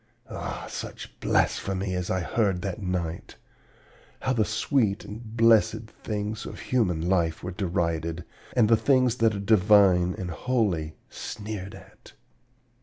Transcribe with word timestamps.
Ah, 0.31 0.65
such 0.67 1.19
blasphemy 1.19 1.93
as 1.93 2.09
I 2.09 2.21
heard 2.21 2.63
that 2.63 2.81
night! 2.81 3.35
How 4.21 4.33
the 4.33 4.43
sweet 4.43 5.05
and 5.05 5.37
blessed 5.37 5.85
things 6.03 6.43
of 6.47 6.59
human 6.59 7.07
life 7.07 7.43
were 7.43 7.51
derided, 7.51 8.25
and 8.55 8.67
the 8.67 8.77
things 8.77 9.17
that 9.17 9.35
are 9.35 9.39
divine 9.39 10.15
and 10.17 10.31
holy 10.31 10.95
sneered 11.11 11.75
at! 11.75 12.13